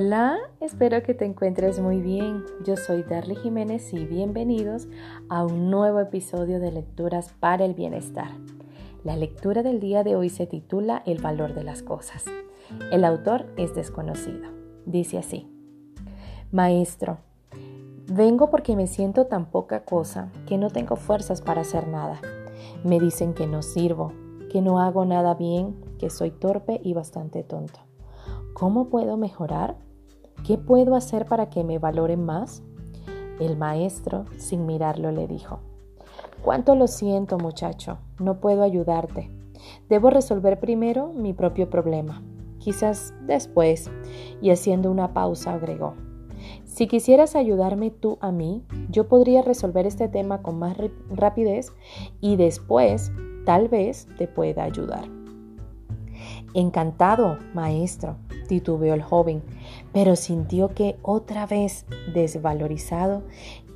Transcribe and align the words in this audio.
Hola, 0.00 0.38
espero 0.60 1.02
que 1.02 1.12
te 1.12 1.24
encuentres 1.24 1.80
muy 1.80 2.00
bien. 2.00 2.44
Yo 2.64 2.76
soy 2.76 3.02
Darly 3.02 3.34
Jiménez 3.34 3.92
y 3.92 4.04
bienvenidos 4.04 4.86
a 5.28 5.44
un 5.44 5.72
nuevo 5.72 5.98
episodio 5.98 6.60
de 6.60 6.70
Lecturas 6.70 7.34
para 7.40 7.64
el 7.64 7.74
Bienestar. 7.74 8.30
La 9.02 9.16
lectura 9.16 9.64
del 9.64 9.80
día 9.80 10.04
de 10.04 10.14
hoy 10.14 10.28
se 10.28 10.46
titula 10.46 11.02
El 11.04 11.20
valor 11.20 11.52
de 11.52 11.64
las 11.64 11.82
cosas. 11.82 12.26
El 12.92 13.04
autor 13.04 13.46
es 13.56 13.74
desconocido. 13.74 14.48
Dice 14.86 15.18
así, 15.18 15.50
Maestro, 16.52 17.18
vengo 18.06 18.50
porque 18.50 18.76
me 18.76 18.86
siento 18.86 19.26
tan 19.26 19.50
poca 19.50 19.84
cosa 19.84 20.30
que 20.46 20.58
no 20.58 20.70
tengo 20.70 20.94
fuerzas 20.94 21.42
para 21.42 21.62
hacer 21.62 21.88
nada. 21.88 22.20
Me 22.84 23.00
dicen 23.00 23.34
que 23.34 23.48
no 23.48 23.62
sirvo, 23.62 24.12
que 24.48 24.62
no 24.62 24.78
hago 24.78 25.04
nada 25.04 25.34
bien, 25.34 25.74
que 25.98 26.08
soy 26.08 26.30
torpe 26.30 26.80
y 26.84 26.94
bastante 26.94 27.42
tonto. 27.42 27.80
¿Cómo 28.54 28.90
puedo 28.90 29.16
mejorar? 29.16 29.87
¿Qué 30.44 30.58
puedo 30.58 30.94
hacer 30.94 31.26
para 31.26 31.50
que 31.50 31.64
me 31.64 31.78
valoren 31.78 32.24
más? 32.24 32.62
El 33.40 33.56
maestro, 33.56 34.24
sin 34.36 34.66
mirarlo, 34.66 35.10
le 35.12 35.26
dijo, 35.26 35.60
Cuánto 36.42 36.74
lo 36.74 36.86
siento, 36.86 37.38
muchacho, 37.38 37.98
no 38.18 38.40
puedo 38.40 38.62
ayudarte. 38.62 39.30
Debo 39.88 40.10
resolver 40.10 40.60
primero 40.60 41.12
mi 41.12 41.32
propio 41.32 41.68
problema, 41.68 42.22
quizás 42.58 43.14
después, 43.26 43.90
y 44.40 44.50
haciendo 44.50 44.90
una 44.90 45.12
pausa 45.12 45.54
agregó, 45.54 45.94
si 46.64 46.86
quisieras 46.86 47.34
ayudarme 47.36 47.90
tú 47.90 48.18
a 48.20 48.30
mí, 48.32 48.64
yo 48.88 49.08
podría 49.08 49.42
resolver 49.42 49.86
este 49.86 50.08
tema 50.08 50.42
con 50.42 50.58
más 50.58 50.76
rapidez 51.10 51.72
y 52.20 52.36
después 52.36 53.10
tal 53.44 53.68
vez 53.68 54.06
te 54.16 54.28
pueda 54.28 54.64
ayudar. 54.64 55.17
Encantado, 56.54 57.38
maestro, 57.54 58.16
titubeó 58.48 58.94
el 58.94 59.02
joven, 59.02 59.42
pero 59.92 60.16
sintió 60.16 60.68
que 60.74 60.96
otra 61.02 61.46
vez 61.46 61.84
desvalorizado 62.14 63.22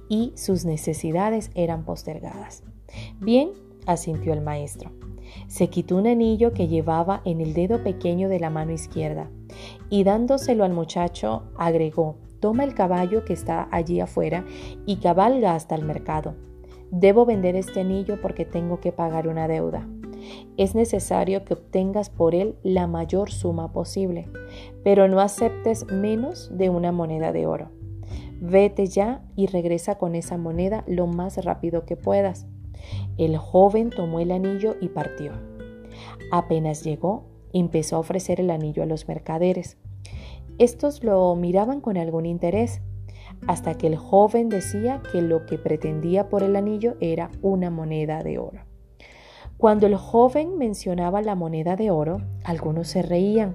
y 0.08 0.32
sus 0.36 0.64
necesidades 0.64 1.50
eran 1.54 1.84
postergadas. 1.84 2.64
Bien, 3.20 3.50
asintió 3.86 4.32
el 4.32 4.40
maestro. 4.40 4.90
Se 5.48 5.68
quitó 5.68 5.96
un 5.96 6.06
anillo 6.06 6.52
que 6.52 6.68
llevaba 6.68 7.22
en 7.24 7.40
el 7.40 7.54
dedo 7.54 7.82
pequeño 7.82 8.28
de 8.28 8.40
la 8.40 8.50
mano 8.50 8.72
izquierda 8.72 9.30
y 9.88 10.04
dándoselo 10.04 10.64
al 10.64 10.72
muchacho 10.72 11.44
agregó, 11.56 12.16
toma 12.40 12.64
el 12.64 12.74
caballo 12.74 13.24
que 13.24 13.32
está 13.32 13.68
allí 13.70 14.00
afuera 14.00 14.44
y 14.86 14.96
cabalga 14.96 15.54
hasta 15.54 15.74
el 15.74 15.84
mercado. 15.84 16.34
Debo 16.90 17.24
vender 17.24 17.56
este 17.56 17.80
anillo 17.80 18.20
porque 18.20 18.44
tengo 18.44 18.80
que 18.80 18.92
pagar 18.92 19.28
una 19.28 19.48
deuda 19.48 19.86
es 20.56 20.74
necesario 20.74 21.44
que 21.44 21.54
obtengas 21.54 22.10
por 22.10 22.34
él 22.34 22.56
la 22.62 22.86
mayor 22.86 23.30
suma 23.30 23.72
posible, 23.72 24.28
pero 24.84 25.08
no 25.08 25.20
aceptes 25.20 25.86
menos 25.90 26.50
de 26.56 26.68
una 26.68 26.92
moneda 26.92 27.32
de 27.32 27.46
oro. 27.46 27.70
Vete 28.40 28.86
ya 28.86 29.22
y 29.36 29.46
regresa 29.46 29.98
con 29.98 30.14
esa 30.14 30.36
moneda 30.36 30.84
lo 30.86 31.06
más 31.06 31.44
rápido 31.44 31.84
que 31.84 31.96
puedas. 31.96 32.46
El 33.16 33.36
joven 33.36 33.90
tomó 33.90 34.20
el 34.20 34.32
anillo 34.32 34.76
y 34.80 34.88
partió. 34.88 35.32
Apenas 36.30 36.82
llegó, 36.82 37.24
empezó 37.52 37.96
a 37.96 38.00
ofrecer 38.00 38.40
el 38.40 38.50
anillo 38.50 38.82
a 38.82 38.86
los 38.86 39.06
mercaderes. 39.06 39.76
Estos 40.58 41.04
lo 41.04 41.34
miraban 41.36 41.80
con 41.80 41.96
algún 41.96 42.26
interés, 42.26 42.82
hasta 43.46 43.74
que 43.74 43.86
el 43.86 43.96
joven 43.96 44.48
decía 44.48 45.02
que 45.12 45.22
lo 45.22 45.46
que 45.46 45.58
pretendía 45.58 46.28
por 46.28 46.42
el 46.42 46.56
anillo 46.56 46.96
era 47.00 47.30
una 47.42 47.70
moneda 47.70 48.22
de 48.22 48.38
oro. 48.38 48.71
Cuando 49.62 49.86
el 49.86 49.94
joven 49.94 50.58
mencionaba 50.58 51.22
la 51.22 51.36
moneda 51.36 51.76
de 51.76 51.92
oro, 51.92 52.20
algunos 52.42 52.88
se 52.88 53.00
reían, 53.00 53.54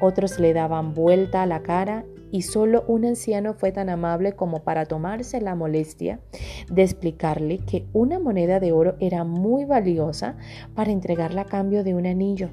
otros 0.00 0.40
le 0.40 0.52
daban 0.52 0.92
vuelta 0.92 1.42
a 1.42 1.46
la 1.46 1.62
cara 1.62 2.04
y 2.32 2.42
solo 2.42 2.82
un 2.88 3.04
anciano 3.04 3.54
fue 3.54 3.70
tan 3.70 3.88
amable 3.88 4.32
como 4.32 4.64
para 4.64 4.86
tomarse 4.86 5.40
la 5.40 5.54
molestia 5.54 6.18
de 6.68 6.82
explicarle 6.82 7.58
que 7.58 7.86
una 7.92 8.18
moneda 8.18 8.58
de 8.58 8.72
oro 8.72 8.96
era 8.98 9.22
muy 9.22 9.64
valiosa 9.64 10.36
para 10.74 10.90
entregarla 10.90 11.42
a 11.42 11.46
cambio 11.46 11.84
de 11.84 11.94
un 11.94 12.06
anillo. 12.06 12.50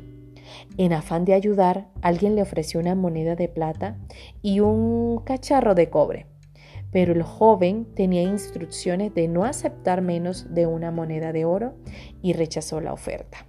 En 0.77 0.93
afán 0.93 1.25
de 1.25 1.33
ayudar, 1.33 1.87
alguien 2.03 2.35
le 2.35 2.43
ofreció 2.43 2.79
una 2.79 2.93
moneda 2.93 3.35
de 3.35 3.47
plata 3.47 3.97
y 4.43 4.59
un 4.59 5.17
cacharro 5.25 5.73
de 5.73 5.89
cobre 5.89 6.27
pero 6.93 7.11
el 7.11 7.23
joven 7.23 7.85
tenía 7.95 8.21
instrucciones 8.21 9.13
de 9.13 9.27
no 9.27 9.43
aceptar 9.43 10.01
menos 10.01 10.53
de 10.53 10.67
una 10.67 10.91
moneda 10.91 11.33
de 11.33 11.43
oro 11.43 11.73
y 12.21 12.33
rechazó 12.33 12.79
la 12.79 12.93
oferta. 12.93 13.47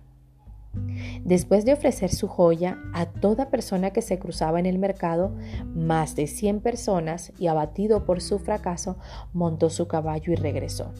Después 1.25 1.65
de 1.65 1.73
ofrecer 1.73 2.11
su 2.11 2.27
joya 2.27 2.79
a 2.93 3.07
toda 3.07 3.51
persona 3.51 3.93
que 3.93 4.03
se 4.03 4.19
cruzaba 4.19 4.59
en 4.59 4.67
el 4.67 4.79
mercado, 4.79 5.37
más 5.73 6.17
de 6.17 6.27
100 6.27 6.61
personas, 6.61 7.33
y 7.39 7.47
abatido 7.47 8.05
por 8.05 8.21
su 8.21 8.39
fracaso, 8.39 8.99
montó 9.33 9.71
su 9.71 9.87
caballo 9.87 10.33
y 10.33 10.37
regresó. 10.37 10.93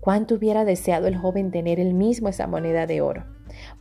¿Cuánto 0.00 0.34
hubiera 0.34 0.64
deseado 0.64 1.06
el 1.06 1.16
joven 1.16 1.50
tener 1.50 1.78
él 1.78 1.94
mismo 1.94 2.28
esa 2.28 2.46
moneda 2.46 2.86
de 2.86 3.00
oro? 3.00 3.24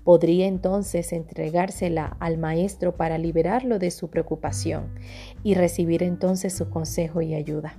Podría 0.03 0.47
entonces 0.47 1.11
entregársela 1.11 2.17
al 2.19 2.37
maestro 2.37 2.95
para 2.95 3.17
liberarlo 3.17 3.79
de 3.79 3.91
su 3.91 4.09
preocupación 4.09 4.93
y 5.43 5.55
recibir 5.55 6.03
entonces 6.03 6.53
su 6.53 6.69
consejo 6.69 7.21
y 7.21 7.33
ayuda. 7.33 7.75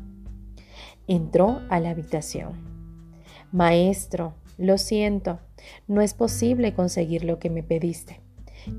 Entró 1.08 1.60
a 1.68 1.80
la 1.80 1.90
habitación. 1.90 2.54
Maestro, 3.52 4.34
lo 4.58 4.78
siento, 4.78 5.38
no 5.86 6.00
es 6.00 6.14
posible 6.14 6.74
conseguir 6.74 7.24
lo 7.24 7.38
que 7.38 7.50
me 7.50 7.62
pediste. 7.62 8.20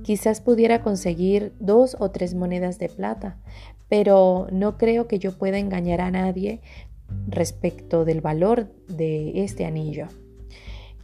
Quizás 0.03 0.41
pudiera 0.41 0.81
conseguir 0.81 1.53
dos 1.59 1.95
o 1.99 2.11
tres 2.11 2.33
monedas 2.33 2.79
de 2.79 2.89
plata, 2.89 3.38
pero 3.88 4.47
no 4.51 4.77
creo 4.77 5.07
que 5.07 5.19
yo 5.19 5.38
pueda 5.38 5.57
engañar 5.57 6.01
a 6.01 6.11
nadie 6.11 6.61
respecto 7.27 8.03
del 8.03 8.21
valor 8.21 8.67
de 8.88 9.44
este 9.44 9.65
anillo. 9.65 10.07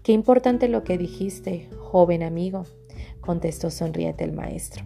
Qué 0.03 0.11
importante 0.11 0.67
lo 0.67 0.84
que 0.84 0.97
dijiste, 0.97 1.69
joven 1.78 2.23
amigo, 2.23 2.66
contestó 3.22 3.69
sonriente 3.69 4.25
el 4.25 4.34
maestro. 4.34 4.84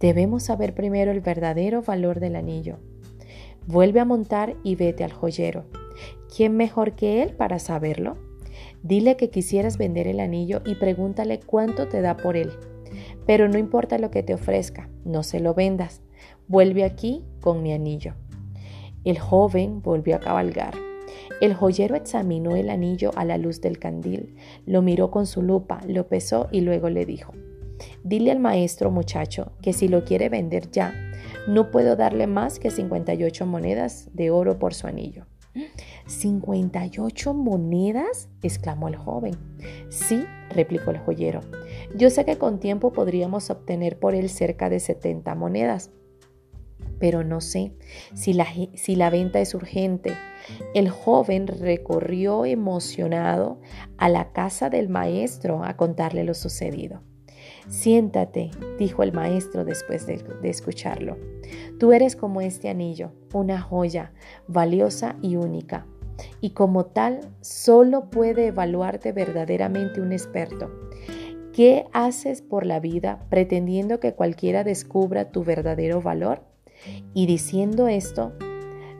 Debemos 0.00 0.42
saber 0.42 0.74
primero 0.74 1.12
el 1.12 1.20
verdadero 1.20 1.82
valor 1.82 2.18
del 2.18 2.34
anillo. 2.34 2.78
Vuelve 3.66 4.00
a 4.00 4.04
montar 4.04 4.56
y 4.62 4.74
vete 4.74 5.04
al 5.04 5.12
joyero. 5.12 5.64
¿Quién 6.34 6.56
mejor 6.56 6.94
que 6.94 7.22
él 7.22 7.34
para 7.34 7.58
saberlo? 7.58 8.16
Dile 8.82 9.16
que 9.16 9.30
quisieras 9.30 9.78
vender 9.78 10.08
el 10.08 10.20
anillo 10.20 10.62
y 10.64 10.74
pregúntale 10.74 11.40
cuánto 11.40 11.88
te 11.88 12.00
da 12.00 12.16
por 12.16 12.36
él. 12.36 12.50
Pero 13.26 13.48
no 13.48 13.58
importa 13.58 13.98
lo 13.98 14.10
que 14.10 14.22
te 14.22 14.34
ofrezca, 14.34 14.88
no 15.04 15.22
se 15.22 15.40
lo 15.40 15.54
vendas. 15.54 16.02
Vuelve 16.48 16.84
aquí 16.84 17.24
con 17.40 17.62
mi 17.62 17.72
anillo. 17.72 18.14
El 19.04 19.18
joven 19.18 19.82
volvió 19.82 20.16
a 20.16 20.20
cabalgar. 20.20 20.74
El 21.40 21.54
joyero 21.54 21.96
examinó 21.96 22.56
el 22.56 22.70
anillo 22.70 23.10
a 23.16 23.24
la 23.24 23.36
luz 23.36 23.60
del 23.60 23.78
candil, 23.78 24.36
lo 24.66 24.82
miró 24.82 25.10
con 25.10 25.26
su 25.26 25.42
lupa, 25.42 25.80
lo 25.86 26.06
pesó 26.06 26.48
y 26.52 26.60
luego 26.60 26.88
le 26.88 27.04
dijo, 27.04 27.32
Dile 28.04 28.30
al 28.30 28.38
maestro 28.38 28.90
muchacho 28.90 29.52
que 29.60 29.72
si 29.72 29.88
lo 29.88 30.04
quiere 30.04 30.28
vender 30.28 30.70
ya, 30.70 30.94
no 31.46 31.70
puedo 31.70 31.96
darle 31.96 32.26
más 32.26 32.58
que 32.58 32.70
58 32.70 33.46
monedas 33.46 34.08
de 34.12 34.30
oro 34.30 34.58
por 34.58 34.74
su 34.74 34.86
anillo. 34.86 35.26
¿58 36.06 37.34
monedas? 37.34 38.28
exclamó 38.42 38.88
el 38.88 38.96
joven. 38.96 39.34
Sí, 39.88 40.24
replicó 40.50 40.90
el 40.90 40.98
joyero. 40.98 41.40
Yo 41.94 42.10
sé 42.10 42.24
que 42.24 42.38
con 42.38 42.58
tiempo 42.58 42.92
podríamos 42.92 43.50
obtener 43.50 43.98
por 43.98 44.14
él 44.14 44.28
cerca 44.28 44.70
de 44.70 44.80
70 44.80 45.34
monedas, 45.34 45.90
pero 46.98 47.24
no 47.24 47.40
sé 47.40 47.72
si 48.14 48.32
la, 48.32 48.46
si 48.74 48.96
la 48.96 49.10
venta 49.10 49.40
es 49.40 49.54
urgente. 49.54 50.14
El 50.74 50.88
joven 50.88 51.46
recorrió 51.46 52.44
emocionado 52.44 53.60
a 53.98 54.08
la 54.08 54.32
casa 54.32 54.70
del 54.70 54.88
maestro 54.88 55.64
a 55.64 55.76
contarle 55.76 56.24
lo 56.24 56.34
sucedido. 56.34 57.02
Siéntate, 57.68 58.50
dijo 58.78 59.02
el 59.02 59.12
maestro 59.12 59.64
después 59.64 60.06
de, 60.06 60.22
escucharlo. 60.42 61.16
Tú 61.78 61.92
eres 61.92 62.16
como 62.16 62.40
este 62.40 62.68
anillo, 62.68 63.12
una 63.32 63.60
joya 63.60 64.12
valiosa 64.48 65.16
y 65.22 65.36
única, 65.36 65.86
y 66.40 66.50
como 66.50 66.86
tal 66.86 67.20
solo 67.40 68.10
puede 68.10 68.48
evaluarte 68.48 69.12
verdaderamente 69.12 70.00
un 70.00 70.12
experto. 70.12 70.70
¿Qué 71.52 71.86
haces 71.92 72.40
por 72.40 72.64
la 72.64 72.80
vida 72.80 73.26
pretendiendo 73.28 74.00
que 74.00 74.14
cualquiera 74.14 74.64
descubra 74.64 75.30
tu 75.30 75.44
verdadero 75.44 76.00
valor? 76.00 76.42
Y 77.12 77.26
diciendo 77.26 77.88
esto, 77.88 78.32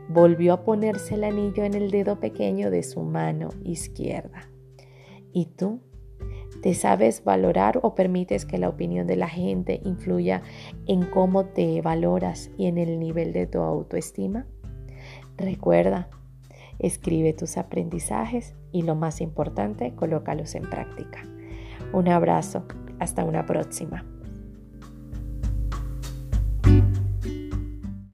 volvió 0.09 0.53
a 0.53 0.65
ponerse 0.65 1.15
el 1.15 1.25
anillo 1.25 1.65
en 1.65 1.75
el 1.75 1.91
dedo 1.91 2.21
pequeño 2.21 2.71
de 2.71 2.83
su 2.83 3.01
mano 3.03 3.49
izquierda. 3.65 4.51
¿Y 5.33 5.47
tú? 5.47 5.81
¿Te 6.63 6.75
sabes 6.75 7.25
valorar 7.25 7.81
o 7.83 7.97
permites 7.97 8.47
que 8.47 8.57
la 8.57 8.69
opinión 8.69 9.09
de 9.09 9.17
la 9.17 9.29
gente 9.29 9.81
influya 9.85 10.43
en 10.87 11.03
cómo 11.03 11.47
te 11.47 11.83
valoras 11.83 12.53
y 12.57 12.67
en 12.67 12.79
el 12.79 13.01
nivel 13.01 13.33
de 13.33 13.49
tu 13.49 13.59
autoestima? 13.59 14.47
Recuerda, 15.37 16.09
escribe 16.79 17.33
tus 17.33 17.57
aprendizajes 17.57 18.55
y 18.71 18.83
lo 18.83 18.95
más 18.95 19.21
importante, 19.21 19.95
colócalos 19.97 20.55
en 20.55 20.63
práctica. 20.63 21.27
Un 21.93 22.09
abrazo, 22.09 22.65
hasta 23.01 23.25
una 23.25 23.45
próxima. 23.45 24.05